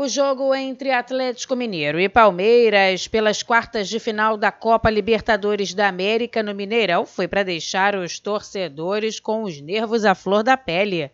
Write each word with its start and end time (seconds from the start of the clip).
O 0.00 0.08
jogo 0.08 0.54
entre 0.54 0.90
Atlético 0.92 1.54
Mineiro 1.54 2.00
e 2.00 2.08
Palmeiras 2.08 3.06
pelas 3.06 3.42
quartas 3.42 3.86
de 3.86 4.00
final 4.00 4.38
da 4.38 4.50
Copa 4.50 4.88
Libertadores 4.88 5.74
da 5.74 5.88
América 5.88 6.42
no 6.42 6.54
Mineirão 6.54 7.04
foi 7.04 7.28
para 7.28 7.42
deixar 7.42 7.94
os 7.94 8.18
torcedores 8.18 9.20
com 9.20 9.42
os 9.42 9.60
nervos 9.60 10.06
à 10.06 10.14
flor 10.14 10.42
da 10.42 10.56
pele. 10.56 11.10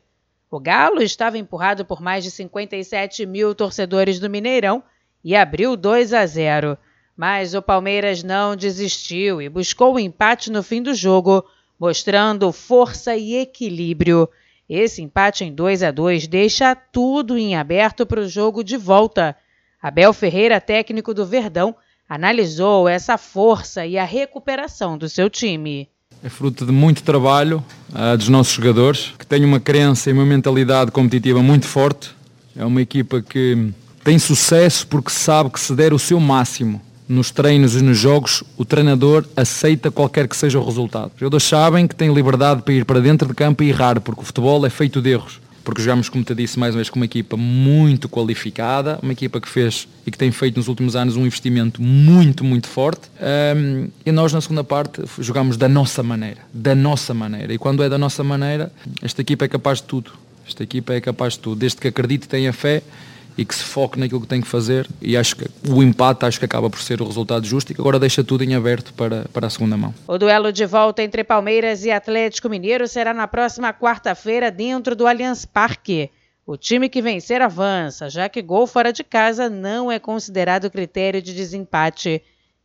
O 0.49 0.61
Galo 0.61 1.03
estava 1.03 1.37
empurrado 1.37 1.85
por 1.85 2.01
mais 2.01 2.23
de 2.23 2.31
57 2.31 3.27
mil 3.27 3.57
torcedores 3.57 4.21
do 4.21 4.31
Mineirão 4.31 4.85
e 5.25 5.35
abriu 5.35 5.77
2 5.77 6.15
a 6.15 6.25
0. 6.25 6.79
Mas 7.17 7.55
o 7.55 7.63
Palmeiras 7.63 8.23
não 8.23 8.55
desistiu 8.55 9.43
e 9.43 9.49
buscou 9.49 9.95
o 9.95 9.99
empate 9.99 10.49
no 10.49 10.63
fim 10.63 10.81
do 10.81 10.95
jogo, 10.95 11.45
mostrando 11.77 12.53
força 12.53 13.17
e 13.17 13.35
equilíbrio. 13.35 14.29
Esse 14.69 15.01
empate 15.01 15.45
em 15.45 15.55
2 15.55 15.83
a 15.83 15.91
2 15.91 16.27
deixa 16.27 16.75
tudo 16.75 17.39
em 17.39 17.55
aberto 17.55 18.05
para 18.05 18.21
o 18.21 18.29
jogo 18.29 18.65
de 18.65 18.77
volta. 18.77 19.37
Abel 19.81 20.13
Ferreira, 20.13 20.61
técnico 20.61 21.15
do 21.15 21.25
Verdão, 21.25 21.75
analisou 22.09 22.89
essa 22.89 23.17
força 23.17 23.87
e 23.87 23.97
a 23.97 24.05
recuperação 24.05 24.99
do 24.99 25.09
seu 25.09 25.31
time. 25.31 25.89
É 26.23 26.29
fruto 26.29 26.67
de 26.67 26.73
muito 26.73 27.03
trabalho 27.03 27.65
uh, 27.91 28.17
dos 28.17 28.29
nossos 28.29 28.55
jogadores, 28.55 29.13
que 29.19 29.27
têm 29.27 29.45
uma 29.45 29.61
crença 29.61 30.11
e 30.11 30.13
uma 30.13 30.25
mentalidade 30.25 30.91
competitiva 30.91 31.43
muito 31.43 31.67
forte. 31.67 32.11
É 32.57 32.65
uma 32.65 32.83
equipa 32.83 33.23
que 33.23 33.73
tem 34.03 34.19
sucesso 34.19 34.87
porque 34.89 35.11
sabe 35.11 35.51
que 35.51 35.61
se 35.61 35.75
der 35.75 35.93
o 35.93 35.99
seu 35.99 36.19
máximo 36.19 36.81
nos 37.09 37.31
treinos 37.31 37.75
e 37.75 37.83
nos 37.83 37.99
jogos, 37.99 38.43
o 38.57 38.65
treinador 38.65 39.25
aceita 39.37 39.91
qualquer 39.91 40.27
que 40.29 40.37
seja 40.37 40.59
o 40.59 40.65
resultado. 40.65 41.13
Os 41.15 41.21
jogadores 41.21 41.45
sabem 41.47 41.87
que 41.87 41.95
têm 41.95 42.13
liberdade 42.13 42.63
para 42.63 42.75
ir 42.75 42.85
para 42.85 43.01
dentro 43.01 43.29
de 43.29 43.35
campo 43.35 43.63
e 43.63 43.69
errar, 43.69 44.01
porque 44.01 44.23
o 44.23 44.25
futebol 44.25 44.65
é 44.67 44.71
feito 44.71 45.01
de 45.01 45.11
erros. 45.11 45.41
Porque 45.67 45.83
jogamos, 45.83 46.09
como 46.09 46.23
te 46.23 46.33
disse 46.33 46.57
mais 46.61 46.75
uma 46.75 46.79
vez, 46.79 46.89
com 46.89 46.97
uma 46.97 47.07
equipa 47.07 47.37
muito 47.37 48.09
qualificada, 48.09 49.01
uma 49.03 49.13
equipa 49.13 49.41
que 49.41 49.49
fez 49.49 49.89
e 50.07 50.13
que 50.13 50.17
tem 50.17 50.31
feito 50.31 50.59
nos 50.59 50.69
últimos 50.69 50.95
anos 50.95 51.17
um 51.17 51.27
investimento 51.27 51.83
muito, 51.83 52.45
muito 52.45 52.69
forte. 52.69 53.11
Um, 53.57 53.89
e 54.07 54.13
nós, 54.13 54.33
na 54.33 54.41
segunda 54.41 54.63
parte, 54.63 55.03
jogamos 55.19 55.57
da 55.57 55.69
nossa 55.69 56.05
maneira. 56.05 56.39
Da 56.55 56.73
nossa 56.73 57.13
maneira. 57.13 57.53
E 57.53 57.59
quando 57.59 57.83
é 57.83 57.89
da 57.89 57.99
nossa 57.99 58.23
maneira, 58.23 58.71
esta 59.03 59.21
equipa 59.23 59.45
é 59.45 59.49
capaz 59.49 59.79
de 59.79 59.85
tudo. 59.89 60.13
Esta 60.47 60.63
equipa 60.63 60.95
é 60.95 61.01
capaz 61.01 61.33
de 61.33 61.41
tudo. 61.41 61.59
Desde 61.59 61.79
que 61.79 61.89
acredite 61.89 62.27
e 62.27 62.29
tenha 62.29 62.53
fé, 62.53 62.81
e 63.37 63.45
que 63.45 63.55
se 63.55 63.63
foque 63.63 63.99
naquilo 63.99 64.21
que 64.21 64.27
tem 64.27 64.41
que 64.41 64.47
fazer 64.47 64.89
e 65.01 65.17
acho 65.17 65.37
que 65.37 65.47
o 65.69 65.83
empate 65.83 66.25
acho 66.25 66.39
que 66.39 66.45
acaba 66.45 66.71
por 66.71 66.81
ser 66.81 67.03
o 67.03 67.07
resultado 67.07 67.47
justo 67.47 67.71
e 67.71 67.75
que 67.75 67.81
agora 67.81 67.99
deixa 67.99 68.25
tudo 68.25 68.43
em 68.43 68.55
aberto 68.55 68.95
para, 68.95 69.27
para 69.33 69.47
a 69.47 69.51
segunda 69.51 69.77
mão. 69.77 69.95
O 70.07 70.17
duelo 70.17 70.53
de 70.53 70.65
volta 70.65 71.03
entre 71.03 71.23
Palmeiras 71.23 71.85
e 71.85 71.91
Atlético 71.91 72.49
Mineiro 72.49 72.89
será 72.89 73.13
na 73.13 73.29
próxima 73.29 73.73
quarta-feira 73.73 74.51
dentro 74.51 74.97
do 74.97 75.07
Allianz 75.07 75.45
Parque. 75.45 76.11
O 76.47 76.57
time 76.57 76.89
que 76.89 77.03
vencer 77.03 77.43
avança, 77.43 78.09
já 78.09 78.29
que 78.29 78.41
gol 78.41 78.67
fora 78.67 78.93
de 78.93 79.03
casa 79.03 79.51
não 79.51 79.91
é 79.91 79.99
considerado 79.99 80.71
critério 80.71 81.21
de 81.21 81.35
desempate. 81.35 82.23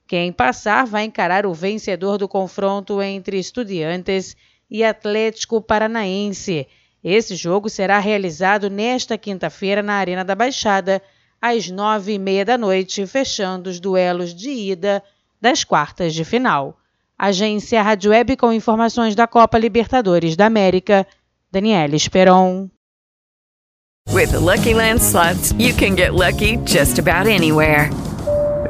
Quem 0.08 0.32
passar 0.32 0.86
vai 0.86 1.06
encarar 1.06 1.46
o 1.46 1.54
vencedor 1.54 2.18
do 2.18 2.28
confronto 2.28 3.02
entre 3.02 3.40
Estudiantes 3.40 4.36
e 4.70 4.84
Atlético 4.84 5.62
Paranaense. 5.62 6.68
Esse 7.04 7.36
jogo 7.36 7.70
será 7.70 8.00
realizado 8.00 8.70
nesta 8.70 9.18
quinta-feira 9.18 9.82
na 9.82 9.94
Arena 9.94 10.24
da 10.24 10.36
Baixada, 10.36 11.02
às 11.42 11.70
nove 11.70 12.14
e 12.14 12.20
meia 12.20 12.46
da 12.46 12.58
noite, 12.58 13.06
fechando 13.08 13.70
os 13.70 13.80
duelos 13.80 14.34
de 14.34 14.52
ida 14.52 15.04
das 15.42 15.64
quartas 15.64 16.14
de 16.14 16.24
final. 16.24 16.78
Agência 17.18 17.82
Rádio 17.82 18.12
Web 18.12 18.36
com 18.38 18.54
informações 18.54 19.16
da 19.16 19.28
Copa 19.28 19.58
Libertadores 19.58 20.36
da 20.36 20.46
América, 20.46 21.06
Daniela 21.52 21.96
Esperon. 21.96 22.70
With 24.10 24.32
the 24.32 24.40
Lucky 24.40 24.74
Land 24.74 25.02
slots, 25.02 25.54
you 25.58 25.74
can 25.74 25.96
get 25.96 26.14
lucky 26.14 26.58
just 26.66 27.00
about 27.00 27.28
anywhere. 27.28 27.90